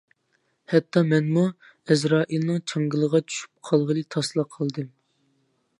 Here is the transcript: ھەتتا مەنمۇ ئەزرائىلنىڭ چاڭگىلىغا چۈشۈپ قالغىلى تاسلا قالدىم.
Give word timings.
ھەتتا 0.71 1.03
مەنمۇ 1.09 1.43
ئەزرائىلنىڭ 1.95 2.59
چاڭگىلىغا 2.73 3.23
چۈشۈپ 3.27 3.69
قالغىلى 3.71 4.07
تاسلا 4.17 4.49
قالدىم. 4.57 4.91